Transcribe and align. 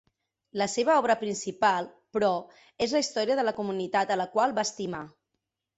La 0.61 0.67
seva 0.75 0.95
obra 1.01 1.15
principal, 1.23 1.89
però, 2.17 2.33
és 2.87 2.97
la 2.97 3.05
història 3.05 3.39
de 3.43 3.47
la 3.51 3.57
comunitat 3.61 4.17
a 4.17 4.23
la 4.23 4.31
qual 4.35 4.59
va 4.61 4.71
estimar. 4.73 5.09